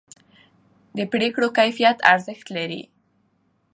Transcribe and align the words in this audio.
د 0.97 0.99
پرېکړو 1.11 1.47
کیفیت 1.57 1.97
ارزښت 2.11 2.47
لري 2.57 2.81